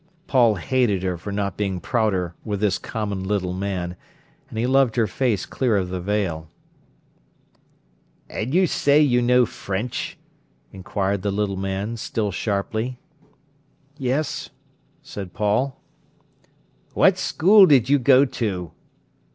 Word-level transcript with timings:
Paul 0.25 0.55
hated 0.55 1.03
her 1.03 1.15
for 1.15 1.31
not 1.31 1.57
being 1.57 1.79
prouder 1.79 2.33
with 2.43 2.59
this 2.59 2.79
common 2.79 3.23
little 3.23 3.53
man, 3.53 3.95
and 4.49 4.57
he 4.57 4.65
loved 4.65 4.95
her 4.95 5.05
face 5.05 5.45
clear 5.45 5.77
of 5.77 5.89
the 5.89 6.01
veil. 6.01 6.49
"And 8.27 8.51
you 8.51 8.65
say 8.65 8.99
you 8.99 9.21
know 9.21 9.45
French?" 9.45 10.17
inquired 10.71 11.21
the 11.21 11.29
little 11.29 11.55
man, 11.55 11.97
still 11.97 12.31
sharply. 12.31 12.97
"Yes," 13.95 14.49
said 15.03 15.35
Paul. 15.35 15.79
"What 16.95 17.19
school 17.19 17.67
did 17.67 17.87
you 17.87 17.99
go 17.99 18.25
to?" 18.25 18.71